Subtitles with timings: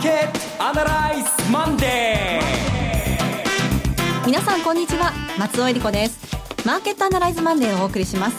[0.00, 6.34] ーケットアナライズマンデー皆さんこんにちは松尾英里子です
[6.66, 8.36] マーケットアナライズマンデーをお送りします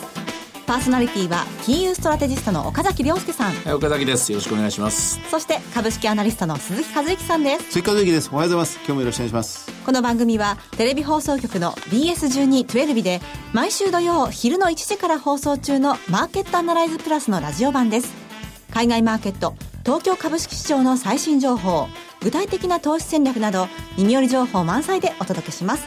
[0.66, 4.32] パーソナリティは金融ストラテジストの岡崎良介さんはい、岡崎です。
[4.32, 5.20] よろしくお願いします。
[5.29, 8.30] そして株式アナリストの鈴木一之さんです鈴木一之です。
[8.32, 8.78] おはようございます。
[8.78, 9.71] 今日もよろしくお願いします。
[9.86, 13.20] この番組はテレビ放送局の BS1212 日で
[13.52, 18.13] 毎週土曜昼の1時から放送中のマーケットアナライズプラスのラジオ版です
[18.73, 21.88] 海外マーケット東京株式市場の最新情報
[22.21, 23.67] 具体的な投資戦略など
[23.98, 25.85] 耳寄り情報満載でお届けします。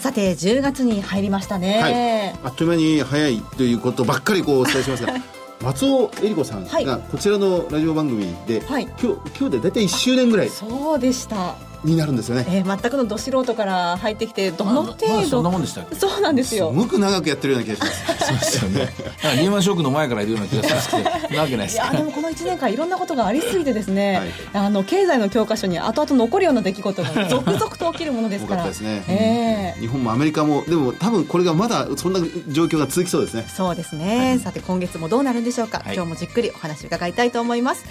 [0.00, 2.48] さて10月に入りましたね、はい。
[2.48, 5.12] あっという間に早いということばっかりこうお伝えしますが、
[5.60, 6.84] 松尾恵理子さんはい。
[6.84, 8.84] がこちらのラジオ番組で、はい。
[8.84, 9.06] 今日
[9.38, 10.48] 今日で大体1周年ぐらい。
[10.48, 12.44] そうでした、になるんですよね。
[12.48, 15.94] えー全くのど素人から入ってきてどの程度、まだそんなもんでしたっけ？
[15.96, 18.18] そうなんですすよごく長くやってるような気がします。
[18.28, 18.94] そうですよね。
[19.36, 24.64] リーマンショックの前からいるような気がするんですけど、なわけないでいすやでもこの1年間いろんなことがありすぎてですね、はい。
[24.66, 28.62] あの経済の教科書に後々残るような出来事が続々と起きるものです多から。
[28.64, 29.04] かったですね。
[29.08, 29.80] ええ。
[29.80, 33.46] 日本もアメリカもでも多分これがまだそんな状況が続きそうですね。
[33.54, 35.94] そうですね、さて今月もどうなるんでしょうか、はい。
[35.94, 37.84] 今日もじっくりお話伺いたいと思います。
[37.84, 37.88] で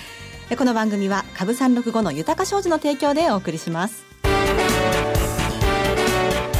[0.56, 4.06] この番組は株365の豊か商事の提供でお送りします。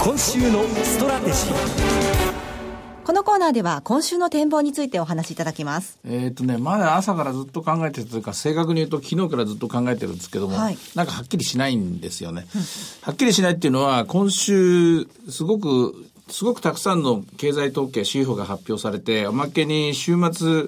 [0.04, 1.38] 今週のストラテジ
[3.06, 5.98] このコーナーでは今週の展望についてお話しいただきます。
[6.06, 10.78] えっ、とね、まだ朝からずっと考えてるというか、正確に言うと昨日からずっと考えてるんですけども、はい。
[10.94, 12.46] なんかはっきりしないんですよね。
[13.02, 20.66] はっきりしないっていうのは、今週、すごく、すごくたくさんの経済統計、指標が発表されて、おまけに週末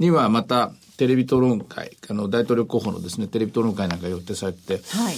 [0.00, 5.14] にはまたテレビ討論会、あの大統領候補のですね、テレビ討論会なんか予定されてて、はい。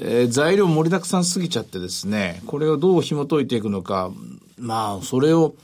[0.00, 4.10] えー材料盛りだくさんすぎちゃってですね、これをどう紐解いていくのか、
[4.58, 5.54] まあ、それを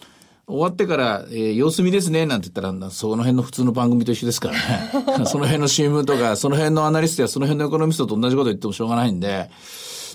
[0.47, 5.25] 終わってから、えー様子見ですね、なんて言ったら、その辺の普通の番組と一緒ですからね。
[5.27, 9.51] その辺の新聞とか、その辺のアナリストやその辺のエコノミストと同じこと言ってもしょうがないんで、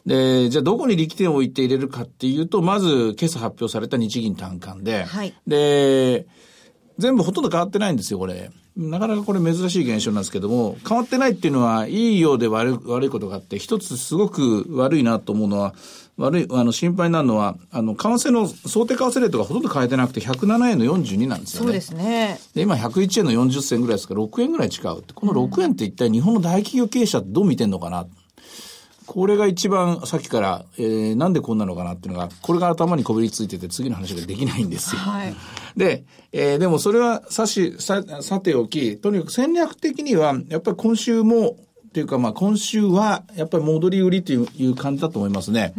[0.06, 5.34] で、じゃあどこに力点を置いて入れるかっていうと、まず今朝発表された日銀短観で、はい。
[5.48, 6.28] で、
[7.00, 8.52] 全部ほとんど変わってないんですよ、これ。
[8.78, 15.74] なかなかこれ珍しい現象なんですけども、変わってないっていうのは、いいようで悪い悪いことがあって、一つすごく悪いなと思うのは、
[16.18, 21.66] 悪い、あの、心配になるのは、あの、為替の想定為替レートがほとんど変えてなくて、107円の42なんですよね。
[21.68, 25.14] そうですねで、今101円の40銭ぐらいですから、6円ぐらい違うって。
[25.14, 28.06] この6円って一体日本の大企業経営者ってどう見てんのかな？
[29.10, 35.02] これが一番さっきから、えー、なんでこんなのかなっていうのが、これが頭にこびりついてて次の話ができないんですよ。
[35.02, 35.36] はい
[35.76, 45.74] で、えーでもそれはさし、さ、さておき、とにかく戦略的には、やっぱり今週も、っていうかまあ今週は、やっぱり戻り売りといういう感じだと思いますね。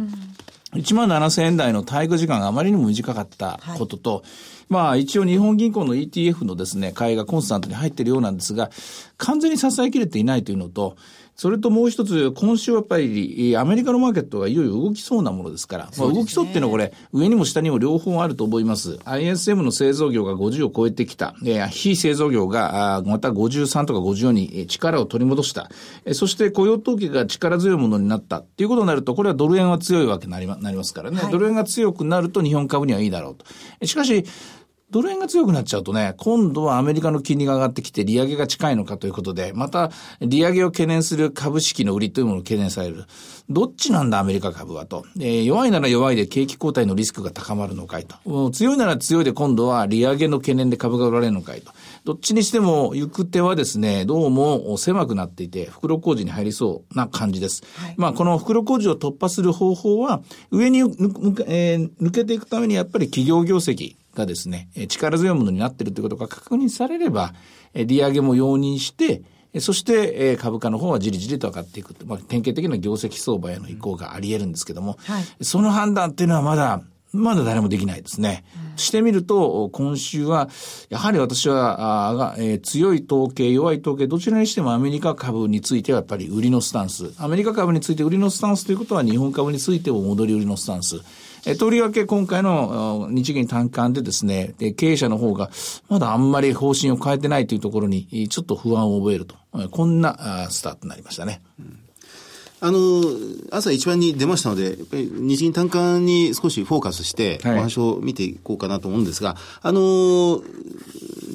[0.73, 4.23] 1万7000円台の滞空時間があまりにも短かったことと、
[4.67, 8.71] まあ一応日本銀行の ETF のですね、買いがコンスタントに入っているようなんですが、
[9.21, 10.97] 完全に支えきれていないというのと、
[11.35, 18.99] それともう一つ、今週はやっぱりアメリカのマーケットがいよいよ動きそうなものですから、まあ、動きそうっていうのはこれ、上にも下にも両方あると思います。
[19.05, 21.35] ISM の製造業が50を超えてきた。
[21.45, 25.69] えー非製造業がまた53とか54にえー力を取り戻した。
[26.05, 33.45] えーそして雇用統計が力強いものになったっていうことになると、これはドル円は強いわけになりますからね、ドル円が強くなると日本株にはいいだろうと。
[33.79, 34.25] えーしかし、
[34.91, 43.05] ドル円が強くなっちゃうとね、今度はアメリカの金利が上がってきて利上げが近いのかということで、また利上げを懸念する株式の売りというものが懸念される。
[43.49, 45.05] どっちなんだアメリカ株はと。
[45.17, 48.15] えー弱いなら弱いで景気後退のリスクが高まるのかいと。
[48.25, 51.71] うん強いなら強いで今度は利上げの懸念で株が売られるのかいと。
[52.03, 57.63] どっちにしても行く手はですね、どうも狭くなっていて、袋小路に入りそうな感じです。
[57.97, 67.33] まあこの袋小路を突破する方法は、上に抜けえー抜けていくためにやっぱり企業業績、がですね、えー力強いものになっているということが確認されれば、
[67.73, 69.21] えー利上げも容認して、
[69.53, 71.95] えーそして、えー株価の方はじりじりと上がっていく。
[72.05, 76.81] まあ、典型的な業績相場への移行があり得るんですけども、はいその判断っていうのはまだ、
[77.13, 78.45] まだ誰もできないですね。
[78.77, 80.49] してみると、今週は、
[80.89, 87.11] やはり私は、あえー強い統計、弱い統計、どちらにしてもアメリカ株についてはやっぱり売りのスタンス。
[87.17, 91.01] アメリカ株について売りのスタンスということは、日本株についても戻り売りのスタンス。
[91.45, 95.49] えーとりわけ今回のあ日銀短観でですね、で経営者の方が
[95.89, 99.35] まだあんまり方針を変えてないというところに、えーちょっと不安を覚えると。
[99.55, 101.41] えーこんなスタートになりましたね。
[102.63, 103.01] あの、
[103.49, 110.41] 朝一番に出ましたので、やっぱり日銀単価に少しフォーカスして、おはい話を見ていこうかなと思うんですが、あの、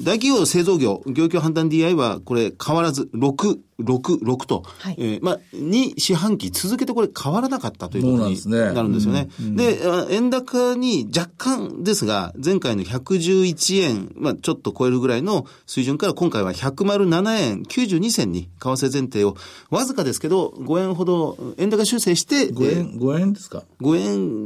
[0.03, 9.29] 大企業製造業、業況判断 DI はこれ変わらず6、6、6と、はいえーまあ、2四半期続けてこれ変わらなかったということになんですねなるんですよね。
[9.55, 19.35] であ円高に若干ですが、前回の111円、まあ、ちょっと超えるぐらいの水準から今回は107円92銭に為替前提を
[19.69, 23.97] わずかですけど5円ほど円高修正して、5円、5円ですか？5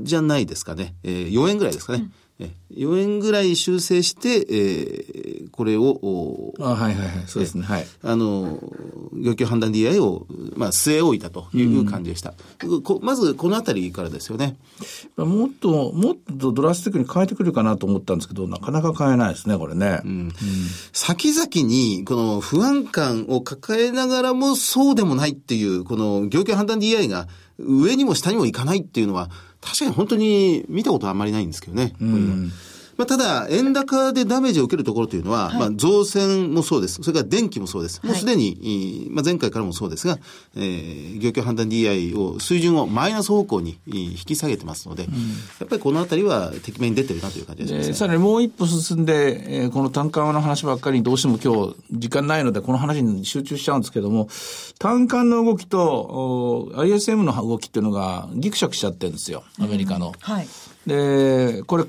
[0.01, 0.95] 円じゃないですかね。
[1.03, 1.99] えー、4円ぐらいですかね。
[1.99, 2.21] えー
[2.71, 5.20] 4円ぐらい修正して、えー
[5.61, 7.23] これを、おあはいはいはい。
[7.27, 7.63] そうですね。
[7.63, 7.85] はい。
[8.01, 8.59] あの、
[9.13, 10.25] 業況判断 DI を、
[10.55, 12.33] まあ、据え置いたという感じでした。
[12.83, 14.57] こまず、このあたりからですよね。
[15.17, 20.01] もっと、もっとドラスティックに変えてくるかなと思ったんですけど、なかなか変えないですね、これね。
[20.93, 27.27] 先々に、この不安感を抱えながらもそうでもないっていう、この業況判断 DI が
[27.59, 29.29] 上にも下にもいかないっていうのは、
[29.61, 31.89] 確かに本当に見たことはあんまりないんですけどね。
[31.89, 32.49] こういうのは
[33.01, 37.01] まあ、ただ、円高でダメージを受けるところというのは、まあ、造船もそうです。
[37.01, 37.99] それから電気もそうです。
[38.05, 40.19] もうすでに、いまあ、前回からもそうですが、
[40.55, 45.09] えー、業況判断 DI を、水準をマイナス方向にい引き下げてますので、や
[45.65, 47.91] っぱりこのあたりは、てきめんに出てるなという感じがしますね。
[47.93, 54.27] でさらにもう一歩進んで、えーこの単価の話ばっかりにどうしても今日時間ないのでこの話に集中しちゃうんですけども、
[54.77, 60.13] 単価の動きとお ISM の動きっていうのがギクシャクしちゃってるんですよ、アメリカの。
[60.19, 60.47] はい。
[60.85, 61.85] で、これ、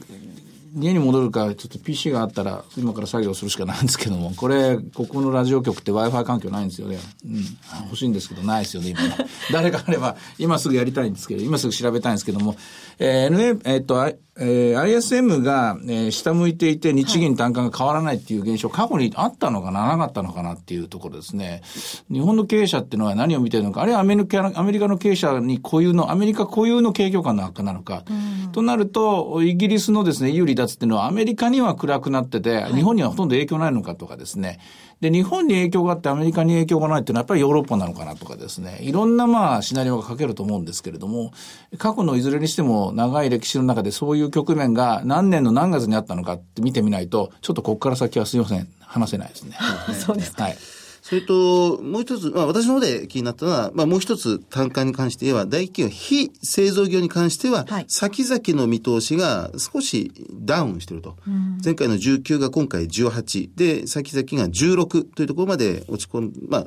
[0.74, 6.98] 家に戻るか、ちょっと PC があったら、今から作業するしかないんですけども、これ、ここのラジオ局って Wi-Fi 環境ないんですよね。
[7.26, 7.44] うん。
[7.84, 9.00] 欲しいんですけど、ないですよね、今。
[9.52, 12.56] 誰かあれば、今すぐやりたいんですけど、今すぐ調べたいんですけども、
[12.98, 21.62] えー NA、えっと、えー ISM が、えー下向いていて、日銀単価が変わらないっていう現象、過去にあったのかな、なかったのかなっていうところですね。
[22.10, 28.04] 日本の経営者っていうのは何を見てるのか、あるいはアメリカアメリカの経営者に固有の、アメリカ固有の景況感の悪化なのか、
[28.52, 34.60] となると、イギリスのですね、EU 離脱っていうのはアメリカには暗くなってて、日本にはほとんど影響ないのかとかですね。
[35.02, 38.78] で、日本に影響があってアメリカに影響がないっていうのはやっぱりヨーロッパなのかなとかですね。
[38.82, 41.32] いろんなまあシナリオが書けると思うんですけれども、
[41.76, 49.56] 過去のいずれにしても長い歴史の中でそういう局面が何年の何月にあったのかって見てみないと、ちょっとここから先はすいません、話せないですね。
[49.94, 50.44] そうですか。
[50.44, 50.56] はい。
[51.02, 61.16] それと、もう一つ、まあ私の方で気になったのは、まあもう一つ単価に関して言えば、大企業、非製造業に関してははい、先々の見通しが少しダウンしてると。
[61.62, 66.66] 前回の19が今回18で、先々が16というところまで落ち込ん、まあ、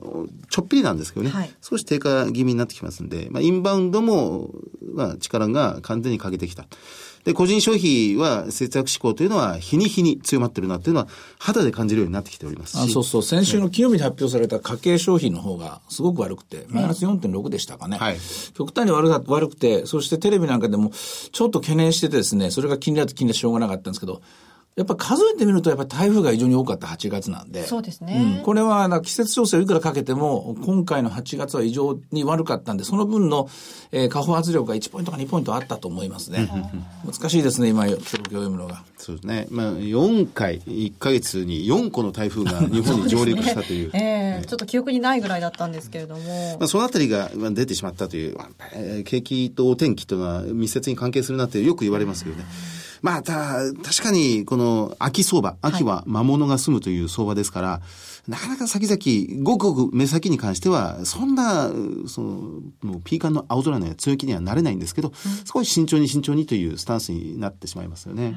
[0.49, 4.51] ちょっぴりなんですけどね、はい少し低下気味になってきますんで、まあインバウンドも、
[4.93, 6.67] まあ力が完全に欠けてきた。
[7.25, 11.07] で、個人消費は節約志向というのは日に日に強まってるなっていうのは
[11.39, 12.79] 肌で感じるようになってきておりますし。
[12.79, 13.23] あそうそう。
[13.23, 17.97] 先週の金曜日に発表された家計消費の方がすごく悪くて、マイナス4.6でしたかね。
[17.97, 18.17] はい
[18.53, 20.91] 極端に悪か悪くて、そしてテレビなんかでも
[21.31, 24.21] ちょっと懸念しててですね、それが気になって気になってしょうがなかったんですけど、
[24.75, 27.63] やっぱ数えてみるとやっぱり台風が非常に多かった8月なんで。
[27.63, 33.49] そうですねんこれはな季節調整をいくらかけても、今回の8月は異常に悪かったんで、その分の、
[33.93, 36.49] えー、下方圧力が1ポイントか2ポイントあったと思いますね。
[37.05, 38.83] 難しいですね、今、記録を読むのが。
[38.97, 39.47] そうですね。
[39.49, 43.91] まあ、4回、1ヶ月に4個の台風が日本に上陸したという。
[43.95, 46.67] ええちょっと記憶にないぐらいだったんですけれどもまあ、。
[46.67, 48.37] そのあたりがまあ出てしまったという、
[49.05, 52.43] 景気とお天気というのは密接に関係するなってよく言われますけどね。
[53.01, 57.81] まあ、た、確かに、この秋相場、秋は魔物が住むという相場ですから、
[58.27, 61.69] なかなか先々、ごくごく目先に関しては、そんな、
[62.07, 65.13] その、もうピーカンの青空の強気にはなれないんですけど、
[65.51, 68.35] 少し慎重に慎重にというスタンスになってしまいますよね。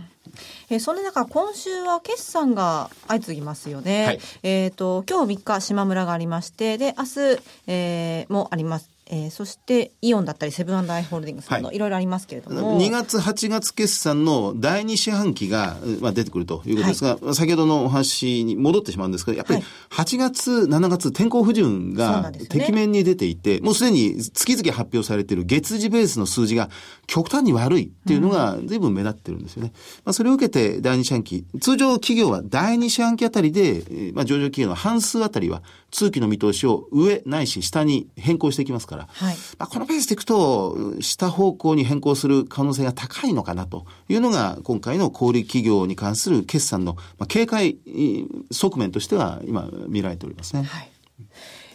[0.69, 4.04] えーそんな中、今週は決算が相次ぎますよね。
[4.04, 8.90] はいえっ、と、今日3日、島村がありまして、で、明日、えーもあります。
[9.10, 11.76] えーそして、イオンだったり、セブンアイ・ホールディングスなど、はい。
[11.76, 12.80] いろいろありますけれども。
[12.80, 20.04] 2月、8月決算の第2四半期が、まあ、出てくるということですが、先ほどのお話に戻ってしまうんですけど、やっぱりはい。
[20.04, 22.60] 8月、7月、天候不順がんですよね。
[22.60, 26.70] 適面に出ていて、もうすでに月々発表されている月次ベースの数字が
[27.06, 29.72] 極端に悪いっていうのが随分目立ってるんですよね。
[30.04, 50.62] まあ、それを受けて第2四半期、通常企業は第2四半期あたりで、えーまあ、上場企業の半数あたりは通期の見通しを上ないし下に変更していきますから、はいまあ、このペースでいくと、下方向に変更する可能性が高いのかなというのが、今回の小売企業に関する決算の、まあ、警戒えー側面としては今見られておりますね。
[50.62, 50.90] はい。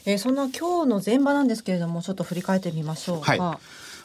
[0.06, 3.36] えーそんな今日の前場なんですけれども、ちょっと振り返ってみましょうか。
[3.38, 3.58] はい。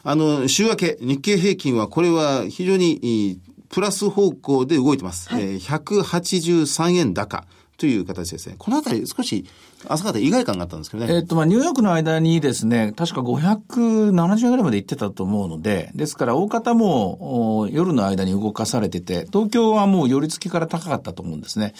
[0.03, 3.37] あの、週明け、日経平均は、これは非常に、えー
[3.69, 5.29] プラス方向で動いてます。
[5.31, 7.45] えー183円高
[7.77, 8.55] という形ですね。
[8.57, 9.45] このあたり少し
[9.87, 11.15] 朝方意外感があったんですけどね。
[11.15, 21.73] えっ、と、まあ、ニューヨークの間にですね、確か570円ぐらいまで行ってたと思うので、ですから大方もお夜の間に動かされてて、東京はもう寄り付きから高かったと思うんですね。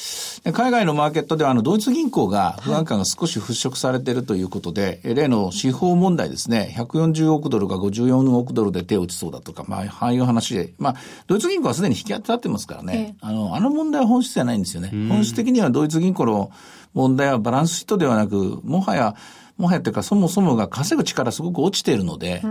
[0.44, 10.96] で海外のマーケットでは、あの、ドイツ銀行が不安感が少し払拭されているということで、例の司法問題ですね、140億ドルが54億ドルで手を打ちそうだとか、まあ、ああいう話で、まあ、
[11.28, 14.90] ドイツ銀行はすでに引き当てってますからね、あの、あの問題は本質じゃないんですよね。
[15.10, 16.52] 本質的にはドイツ銀行の
[16.94, 19.16] 問題はバランスシートではなく、もはや、
[19.58, 22.42] もはやというかそもそもが稼ぐ力すごく落ちているので、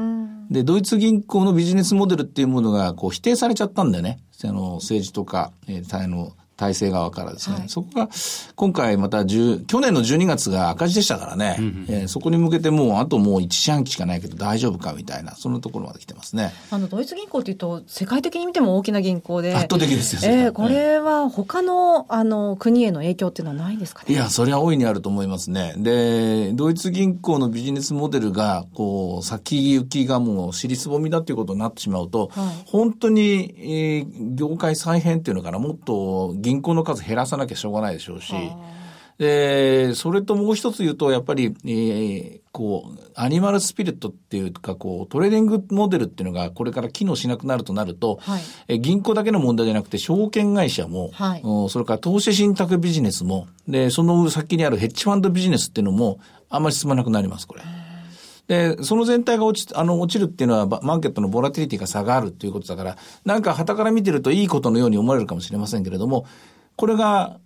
[0.50, 4.20] で、ドイツ銀行のビジネスモデルっていうものがこう否定されちゃったんだよね。
[4.30, 7.56] その政治とか、えー、あの、体制側からですね。
[7.56, 8.08] はい、そこが、
[8.56, 16.52] 今回また10、去年の12月が赤字でしたからね、うんうん、えー、そこに向けてもう、あともう1四半期しかないけど大丈夫かみたいな、そのところまで来てますね。
[16.70, 19.54] あの、ドイツ銀行っていうと、世界的に見ても大きな銀行で。
[19.54, 24.12] 圧倒的ですよ、えー、これは他の、あの、国への影響っていうのはないですかね？
[24.12, 25.74] いや、それは大いにあると思いますね。
[25.76, 38.34] で、ドイツ銀行のビジネスモデルが、こう、先行きがもう尻すぼみだっていうことになってしまうと、はい、本当に、えー、業界再編っていうのかな、もっと銀行の数減らさなきゃしょうがないでしょうし、
[39.18, 57.62] で、それともう一つ言うと、やっぱり、えー、こう、アニマルスピリットっていうか、こう、トレーディングモデルっていうのがこれから機能しなくなるとなると、はい、え銀行だけの問題じゃなくて、証券会社も、はい、それから投資信託ビジネスも、で、その先にあるヘッジファンドビジネスっていうのも、あんまり進まなくなります、これ。
[58.48, 66.26] で、その全体が落ち、あの、落ちるっていうのは、マーケットのボラティリティが下がるっていうことだから、なんか旗から見てるといいことのように思われるかもしれませんけれども、
[66.76, 67.38] これが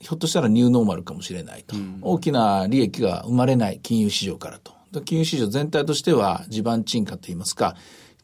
[0.00, 1.76] ひょっとしたらニューノーマルかもしれないと。
[1.76, 4.72] うん、大きな利益が生まれない金融市場からと。
[5.04, 7.76] 金融市場全体としては地盤沈下といいますか、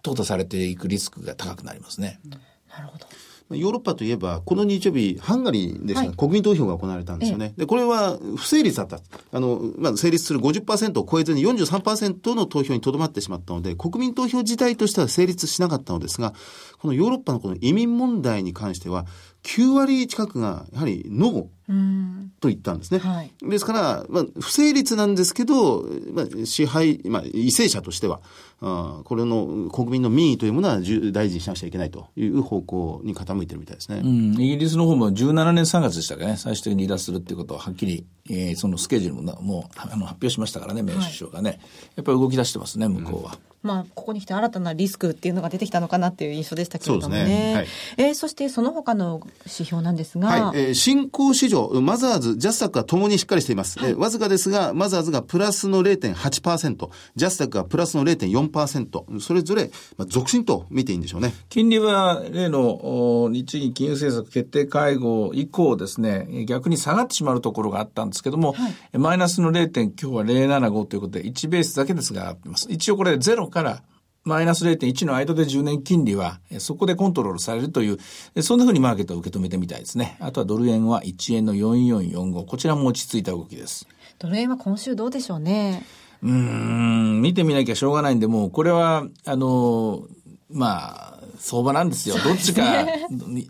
[0.03, 2.19] 淘汰されていくリスクが高くなりますね。
[2.25, 2.39] うん、な
[2.83, 3.07] るほど。
[3.51, 7.55] ヨーロッパといえば、この日曜日、ハンガリーでした、はい、国民投票が行われたんですよね。
[7.57, 8.99] で、これは不成立だった。
[9.33, 16.35] あの、まあ、成立する50%を超えずに43%の投票にとどまってしまったので、国民投票自体としては成立しなかったのですが、
[16.81, 19.07] このヨーロッパのこの移民問題に関しては、
[19.47, 22.99] 9割近くがやはりノーと言ったんですね。
[22.99, 28.21] はい、ですから、まあ、不成立なんですけど、まあ、支配、まあ、為政者としては、
[28.61, 30.81] あこれの国民の民意というものは
[31.13, 34.01] 大事にしなくちゃいけないという方向に傾いてるみたいですね。
[34.03, 41.61] うん、イギリスの方も17年3月でしたかね、最終的に離脱するっていうことをはっきり、えー、そのスケジュールももうあの発表しましたからね、メイ首相がね、はい、
[41.97, 43.33] やっぱり動き出してますね、向こうは。
[43.33, 47.25] うんまあ、ここに来て新たなリスクっていうのが出てきたのかなっていう印象でしたけれどもね。
[47.25, 47.67] ねはい、
[47.97, 50.29] えー、そしてその他の指標なんですが。
[50.29, 53.79] はい、えー、新興市場、マザーズ、ジャスタックはともにしっかりしています。
[53.81, 61.35] はい、えー、わずかですが、マザーズがプラスの0.8%、ジャスタックがプラスの0.4%、それぞれ、まあ、続伸と見ていいんでしょうね。
[61.49, 69.69] 金利は例の日銀金融政策決定会合以降ですね、逆に下がってしまうところがあったんですけども、はい、マイナスの 0.
[69.83, 72.37] 今日は075ということで、1ベースだけですが、
[72.69, 73.83] 一応これ0から
[74.27, 80.17] マイナス0.1の間で10年金利は、そこでコントロールされるという、そんなふうにマーケットを受け止めてみたいですね。
[80.19, 82.45] あとはドル円は1円の4445。
[82.45, 83.87] こちらも落ち着いた動きです。
[84.19, 85.85] ドル円は今週どうでしょうね。
[86.25, 90.03] うん、見てみなきゃしょうがないんで、もうこれは、あの、
[90.51, 92.17] まあ、相場なんですよ。
[92.23, 92.63] どっちか、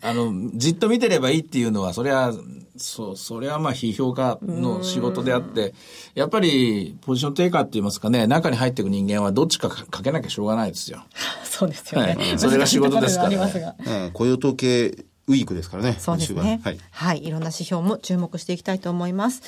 [0.02, 2.32] あの、じっと見てればいいっていうのは、それは、
[2.76, 5.74] そう、それはまあ批評家の仕事であって、
[6.14, 11.02] やっぱりポジション低下って言いますかね、中に入っていく人間はどっちかかけなきゃしょうがないですよ。
[11.44, 12.14] そうですよね。
[12.14, 13.74] はい、 それが仕事ですから、ね。
[14.06, 15.96] うん、雇用統計ウィークですからね。
[15.98, 16.60] そうですね。
[16.62, 17.24] はい、はい。
[17.24, 19.42] いろんな指標も注目していきたいと思います。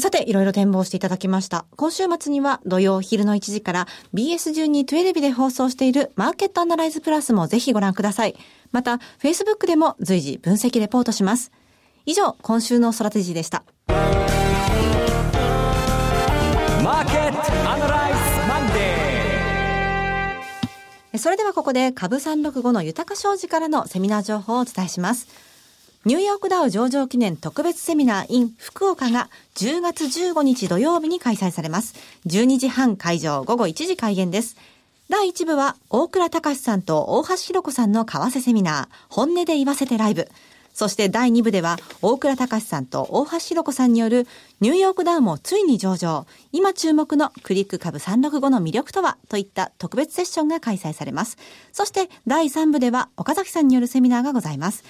[0.00, 1.66] さて、いろいろ展望していただきました。
[1.76, 8.34] 今週末には土曜昼の1時から BS12-12 で放送しているマーケットアナライズプラスもぜひご覧ください。
[8.72, 11.52] また、Facebook でも随時分析レポートします。
[12.06, 13.62] 以上、今週のストラテジーでした。
[13.86, 14.26] マー
[17.06, 17.38] ケット
[17.70, 25.53] アナライズマンデーそれではここで株365の豊商事からのセミナー情報をお伝えします。
[26.04, 31.94] ニューヨークダウ上場記念特別セミナー in 福岡が10月15日土曜日に開催されます。
[32.26, 34.56] 12時半会場、午後1時開演です。
[35.08, 40.28] 第1部は大倉隆さんと大橋弘子さんの為替セミナー、本音で言わせてライブ。
[40.74, 44.26] そして第2部では大倉隆さんと大橋弘子さんによる
[44.60, 46.26] ニューヨークダウもついに上場。
[46.52, 51.38] 今注目のクリック株365の魅力とはといった特別セッションが開催されます。
[51.72, 54.84] そして第3部では岡崎さんによるセミナーがございます。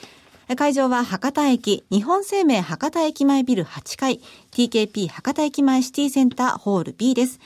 [0.56, 4.20] 会場は博多駅、日本生命博多駅前ビル8階、
[4.52, 7.40] TKP 博多駅前シティセンターホール B です。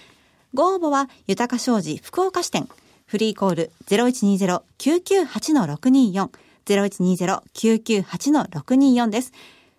[0.53, 2.69] ご応募は、豊か商事福岡支店。
[3.07, 6.29] フリーコール0120-998-624。
[6.67, 9.33] 0120-998-624です。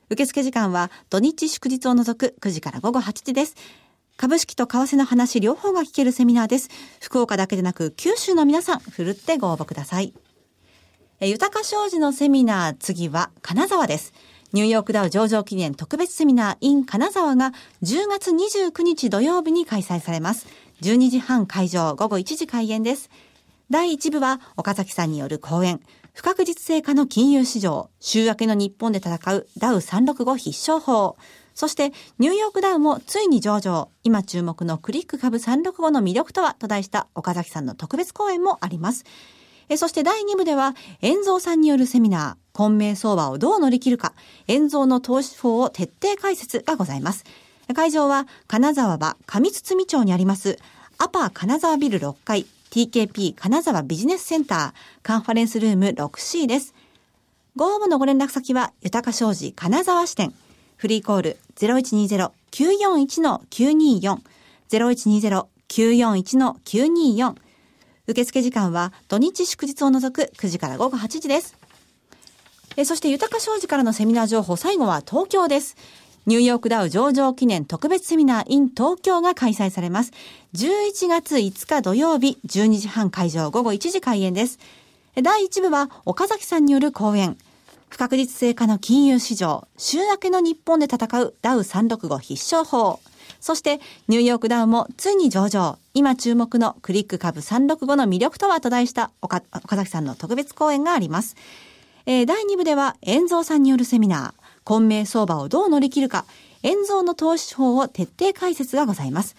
[0.10, 3.56] 受付時間は土日祝日を除く9時から午後8時です。
[4.18, 6.70] 株式と為替の話両方が聞けるセミナーです。
[7.00, 10.14] 福岡だけでなく九州の皆さん、ふるってご応募ください。
[11.22, 14.14] 豊か商事のセミナー、次は金沢です。
[14.54, 17.52] ニューヨークダウ上場記念特別セミナー in 金沢が
[17.84, 20.48] 10月29日土曜日に開催されます。
[20.82, 23.10] 12時半会場、午後1時開演です。
[23.70, 25.82] 第1部は岡崎さんによる講演、
[26.14, 31.18] 不確実性化の金融市場、週明けの日本で戦うダウ365必勝法。
[31.54, 33.90] そして、ニューヨークダウもついに上場。
[34.06, 39.04] 今注目のクリック株365の魅力とはと題した岡崎さんの特別講演もあります。
[39.70, 44.14] えそして第2部では、遠蔵さんによるセミナー、混迷相場をどう乗り切るか、
[44.48, 47.24] 遠蔵の投資法を徹底解説がございます。
[47.76, 50.58] 会場は、金沢は上堤町にあります、
[50.98, 54.74] アパー金沢ビル6階、TKP 金沢ビジネスセンター、
[55.04, 56.74] カンファレンスルーム 6C です。
[57.56, 60.34] ご応募のご連絡先は、豊か商事金沢支店。
[60.78, 64.18] フリーコール0120-941-924。
[64.72, 67.49] 0120-941-924。
[68.10, 71.56] 受付時間は土日祝日を除く9時から午後8時です。
[72.76, 75.78] えそして豊か商事からのセミナー情報、最後は東京です。
[76.26, 80.12] ニューヨークダウ上場記念特別セミナー in 東京が開催されます。
[80.56, 84.58] 11月5日土曜日、12時半会場、午後1時開演です。
[85.22, 87.38] 第1部は岡崎さんによる講演。
[87.90, 93.00] 不確実性化の金融市場、週明けの日本で戦うダウ365必勝法。
[93.40, 95.78] そして、ニューヨークダウンもついに上場。
[95.94, 101.36] 今注目のクリック株365の魅力とはと題した岡崎さんの特別講演があります。
[102.06, 106.26] えー、第2部では、遠蔵さんによるセミナー、混迷相場をどう乗り切るか、
[106.64, 109.36] 遠蔵の投資法を徹底解説がございます。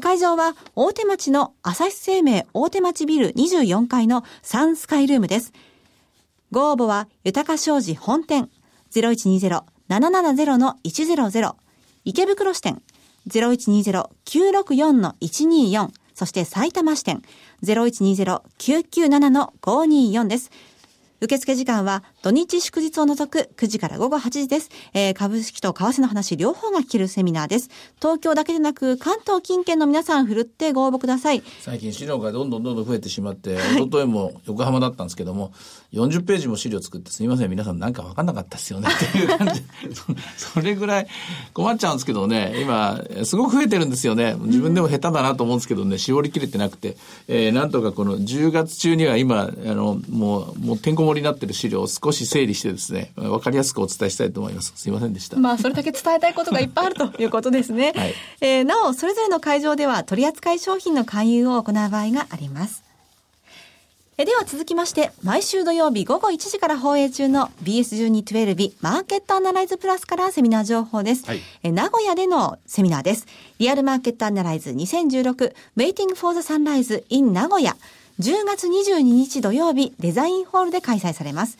[0.00, 5.52] 会場は、大手町の朝日生命大手町ビル24階のサンスカイルームです。
[6.50, 8.50] ご応募は、豊か商事本店
[8.92, 11.54] 0120-770-100
[12.04, 12.80] 池袋支店
[13.28, 17.22] 0120-964-124そして埼玉支店
[17.62, 20.50] 0120-997-524です。
[21.20, 24.70] 受付時間は土日祝日を除く9時から午後8時です。
[24.92, 27.70] えー、株式と為替の話両方が聞けるセミナーです。
[28.00, 31.44] 東京だけでなく関東近県の皆さんふるってご応募ください。
[31.60, 35.52] 最近資料がどんどんどんどん増えてしまって、はい、一昨日も横浜だったんですけども、
[35.92, 39.62] 40ページも資料作ってすみません、皆さんなんか分かんなかったですよねっていう感じ
[40.36, 41.06] それぐらい
[41.54, 44.34] 困っちゃうんですけどね、今、すごく増えてるんですよね。
[44.40, 46.96] 自分でも下手だなと思うんですけどね、絞りきれてなくて、
[47.28, 54.72] えー、なんとかこの10月中には今、あの、もう、もうてんこ盛りになってる資料を少し整理してですね、分かりやすくお伝えしたいと思います。
[54.76, 55.36] すいませんでした。
[55.36, 57.92] まあ、それだけ伝えたいことがいっぱいあるということですね。
[57.96, 62.88] はい、えー、なお、それぞれの会場では取扱い商品の勧誘を行う場合があります。
[64.20, 71.24] えでは続きまして、毎週土曜日午後1時から放映中の BS1212 日マーケットアナライズプラスからセミナー情報です。
[71.24, 73.26] はい、え名古屋でのセミナーです。
[73.60, 77.76] リアルマーケットアナライズ2016 Waiting for the Sunrise in 名古屋。
[78.18, 81.56] 10月22日土曜日デザインホールで開催されます。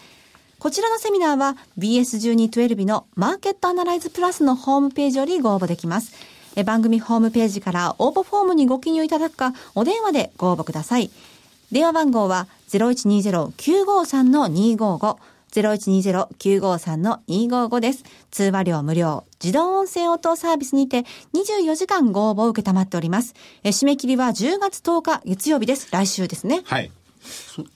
[0.61, 6.13] こちらのセミナーは BS1212 のマーケットアナライズプラスのホームページよりご応募できます。
[6.57, 11.13] え番組ホームページから応募フォームにご記入いただくか、お電話でご応募ください。
[11.71, 15.17] 電話番号は0120-953-255
[15.53, 18.03] 0120-953-255です。
[18.33, 23.37] 通話料無料、自動音声応答サービスにて24時間ご応募を受けたまっております。
[23.63, 25.87] え締め切りは10月10日月曜日です。
[25.93, 26.63] 来週ですね。
[26.65, 26.91] はい。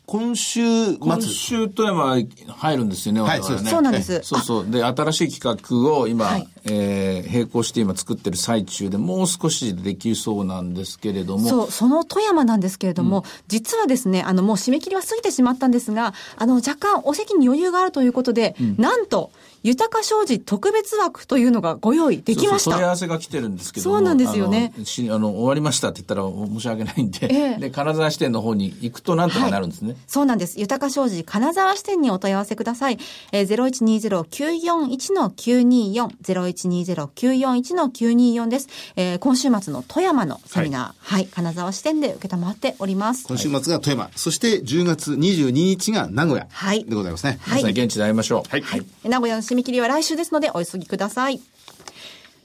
[0.06, 0.96] 今週末。
[0.98, 2.16] 今週富山
[2.48, 3.70] 入るんですよね、はい、我々ね。
[3.70, 4.20] そうなんです。
[4.22, 4.70] そうそう。
[4.70, 11.48] で、新しい企画を今、はい、えー、並行して今作ってる最中で、もう少しできそうなんですけれども。
[11.48, 19.30] そう、その富山なんですけれども、うん、実はですね、あの、もう締め切りは過ぎてしまったんですが、あの、若干お席に余裕があるということで、うん、なんと、
[19.62, 22.68] 豊か商事特別枠というのがご用意できました。
[22.70, 24.72] そうそう問い合わせが来てるんですけどそうなんですよね。
[24.76, 29.92] あの、あの終わりましたって言ったら申し訳ないんで、えー、で、金沢支店の方に行くとなんとかなるんですね。
[29.92, 30.58] はい、そうなんです。
[30.58, 32.98] 豊か商事金沢支店にお問い合わせください。
[33.32, 38.68] えー、0120-941-924、0120-941-924です。
[38.96, 43.26] えー、今週末の富山のセミナー、はい、はい、金沢支店で受けたまっております。
[43.28, 46.46] 今週末が富山、そして10月22日が名古屋
[46.84, 47.38] でございますね。
[47.42, 47.62] はい。
[47.62, 48.50] 現地で会いましょう。
[48.50, 48.62] はい。
[48.62, 51.40] はい、名古屋の締め切りは来週ですのでお急ぎください。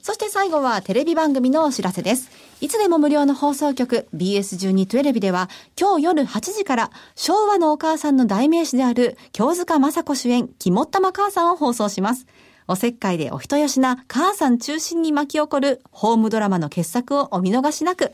[0.02, 2.30] そして最後はテレビ番組のお知らせです。
[2.60, 12.26] いつでも無料の放送局 BS12 テレビでは今日夜8時から昭和のお母さんの代名詞である京塚雅子主演肝っ玉母さんを放送します。
[12.66, 18.12] おせっかいでお人よしな母さん中心に巻き起こるホームドラマの傑作をお見逃しなく。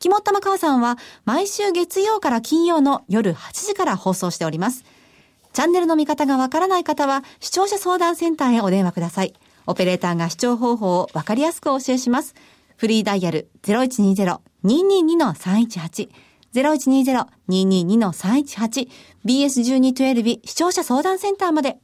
[0.00, 4.84] 肝っ玉母さんは毎週月曜から金曜の夜8時から放送しております。
[5.52, 9.34] チャンネルの見方がわからない方は、視聴者相談センターへお電話ください。
[9.66, 12.34] オペレーターが視聴方法をわかりやすくお教えします。
[12.76, 16.08] フリーダイヤル0120-222-318
[16.54, 18.88] 0120-222-318
[19.24, 21.78] BS1212 視聴者相談センターまで。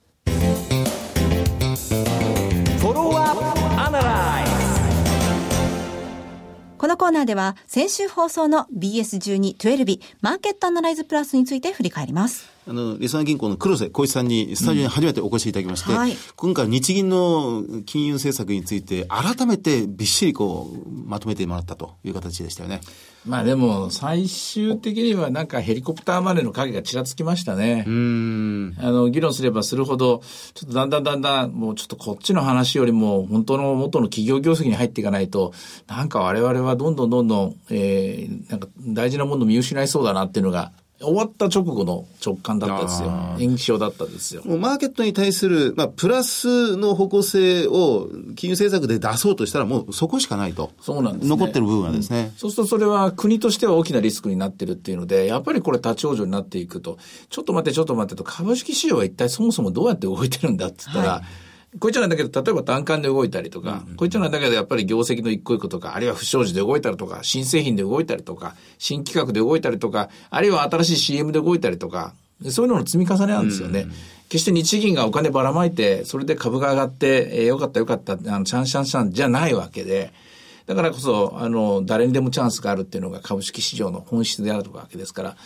[6.78, 12.57] このコーナーでは先週放送の BS1212 マーケットアナライズプラスについて振り返ります。
[12.68, 22.80] あの、リスナー銀行の黒瀬光一さんにスタジオに初めてお越しいただきまして、うんはい今回日銀の金融政策について改めてびっしりこう、まとめてもらったという形でしたよね。
[23.26, 27.84] まあでも、最終的にはなんかヘリコプターまでの影がちらつきましたね。
[27.86, 28.76] うーん。
[28.78, 30.22] あの、議論すればするほど、
[30.54, 35.54] ちょっとだんだんだんだん、もうちょっとこっちの話よりも、本当の元の企業業績に入っていかないと、
[35.86, 43.36] なんか我々はどんどんどんどん、えー、なんか大事なものを見失いそうだなっていうのが、終わった直後の直感だったんですよあ。
[43.38, 44.42] 印象だったんですよ。
[44.44, 50.72] もうマーケットに対する、まあ、プラスの方向性を金融政策で出そうとしたらもうそこしかないと。
[50.80, 52.32] そうなんですね残ってる部分はですね。
[52.36, 56.98] そうするとそれは国としては大きなリスクになってるっていうので、やっぱりこれ立ち往生になっていくと、
[57.30, 61.22] ちょっと待ってちょっと待ってと、株式市場は一体そもそもどうやって動いてるんだって言ったら、
[61.78, 72.14] こいつらなんだけど、例えば単価で動いたりとか、こいつらなんだけど、やっぱり業績の一個一個とか、あるいは不祥事で動いたりとか、新製品で動いたりとか、新企画で動いたりとか、あるいは新しい CM で動いたりとか、
[72.48, 73.86] そういうのの積み重ねなんですよね。
[74.30, 80.12] 決して日銀がお金ばらまいて、それで株が上がって、えーよかったよかった、あの、チャンシャンシャンじゃないわけで、
[80.66, 85.36] だからこそ、あの、誰にでもチャンスがあるっていうのが株式市場の本質であるわけですから、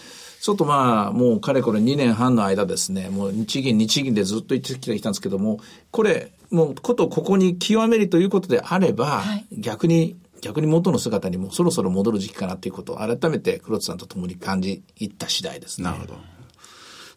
[0.43, 5.61] ちょっとまあ、もうかれこれ2年半の間ですね、もう日銀、日銀でずっと言ってきたんですけども、
[5.93, 9.23] これ、もうことここに極めるということであれば、
[9.57, 15.85] 逆に、逆に元の姿にもそろそろ戻る時期かなということを改めて黒田さんと共に感じいった次第ですね。
[15.85, 16.15] なるほど。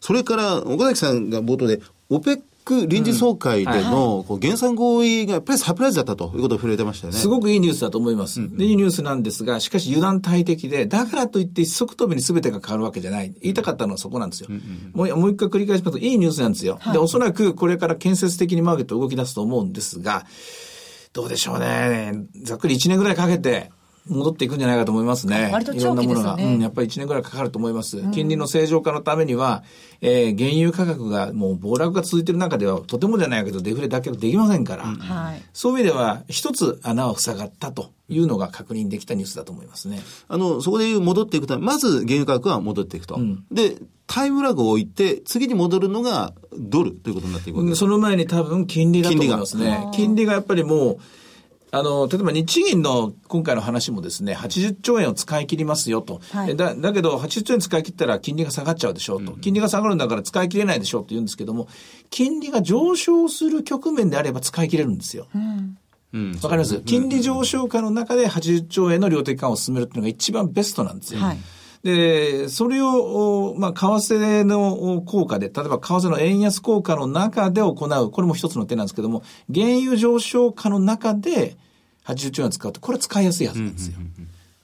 [0.00, 7.18] それから、岡崎さんが冒頭で、オペック臨時総会での、こう減産合意がやっぱりサプライズだったということを触れてましたよね。
[7.18, 8.40] すごくいいニュースだと思います。
[8.56, 13.32] でいいニュースなんですが、しかし油断大敵で、だからといって一足飛びに全てが変わるわけじゃない。
[13.40, 14.48] 言いたかったのはそこなんですよ。
[14.92, 16.80] もうもう一回繰り返しますと、いいニュースなんですよ。
[16.92, 20.26] で、おそらくこれから建設的にマーケット動き出すと思うんですが、
[21.12, 22.26] どうでしょうね。
[22.42, 23.70] ざっくり1年ぐらいかけて、
[24.08, 25.50] 戻っていくんじゃないかと思いますね。
[25.52, 26.30] 割といろんなものが。
[26.30, 28.02] 長期ですよねうん、やっぱり1年ぐらいかかると思います。
[28.12, 29.64] 金利の正常化のためには、
[30.00, 35.42] えー、原油価格がもう暴落が続いている中では、とてもじゃないけど、デフレ脱却できませんから、はい。
[35.52, 40.00] そういう意味では、一つ穴は塞がったというのが確認できたニュースだと思いますね。
[40.28, 43.18] あの、そこで戻っていくため、まず原油価格は戻っていくと。
[43.50, 47.80] で、タイムラグを置いて、次に戻るのがドルということになっていくわけです。
[47.80, 49.88] その前に多分金利だと思いますね。
[49.94, 50.98] 金利がやっぱりもう、
[51.72, 56.20] あの、例えば日銀の今回の話もですね、80兆円を使い切りますよと。
[56.30, 59.32] はいえだだけど、80兆円使い切ったら金利が下がっちゃうでしょうと。
[59.32, 61.68] 金利が下がるんだから使い切れないでしょうと言うんですけども、
[62.10, 65.26] 金利が上昇する局面であれば使い切れるんですよ。
[65.34, 65.76] うん。
[66.42, 66.80] わかります？
[66.82, 71.20] 金利上昇下の中で80兆円の量的緩和を進めるっていうのが一番ベストなんですよ。
[71.20, 71.38] はい
[71.86, 79.22] で、それを、おまあ、為替のお効果で、例えば為替の円安効果の中で行う、これも一つの手なんですけども、
[79.54, 81.56] 原油上昇下の中で
[82.04, 83.98] 80兆円を使うと、これは使いやすいはずなんですよ。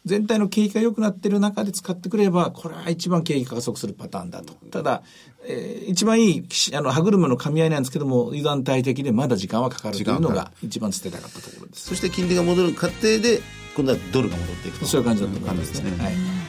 [0.04, 4.54] 全体の景気が良くなってる中で使ってくれば、これは一番景気が加速するパターンだと。
[4.72, 5.04] ただ、
[5.46, 11.86] えー一番いい、あの、歯車の噛み合いなんですけども、油断大敵でまだ時間はかかるというのが一番捨てたかったところです。
[11.86, 13.40] そして金利が戻る過程で、
[13.76, 14.86] 今度はドルが戻っていくと。
[14.86, 15.82] そういう感じだと思いますね。
[15.82, 16.42] 感じですねはい。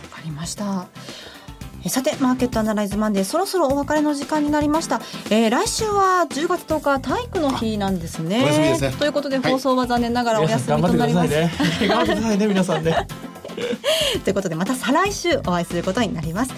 [0.44, 0.88] ました。
[1.86, 5.02] えさて、マーケットアナライズマンデー、そろそろお別れの時間になりました。
[5.30, 8.76] えー来週は10月10日、体育の日なんですね。
[8.78, 11.30] すねということで、はい放送は残念ながらお休みとなってくだります。
[11.30, 11.52] さいね。
[11.88, 13.08] 頑張ってくださいね、皆さんね。
[14.24, 16.54] ということで、また再来週お会いすることになります。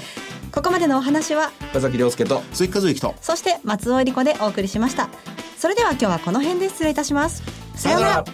[0.52, 2.44] ここまでのお話は、田崎亮介と。
[2.54, 3.16] 鈴木和之と。
[3.20, 5.10] そして松尾恵理子でお送りしました。
[5.58, 7.42] それでは今日はこの辺で失礼いたします。
[7.76, 8.26] さようなら。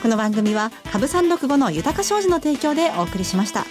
[0.00, 3.64] この番組は株三六五の豊か商事の提供でお送りしました。